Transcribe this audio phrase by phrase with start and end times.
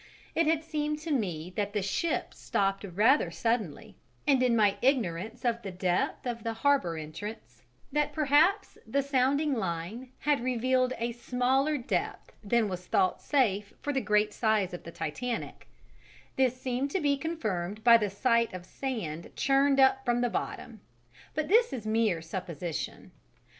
[0.33, 5.45] It had seemed to me that the ship stopped rather suddenly, and in my ignorance
[5.45, 11.11] of the depth of the harbour entrance, that perhaps the sounding line had revealed a
[11.11, 15.67] smaller depth than was thought safe for the great size of the Titanic:
[16.35, 20.81] this seemed to be confirmed by the sight of sand churned up from the bottom
[21.35, 23.11] but this is mere supposition.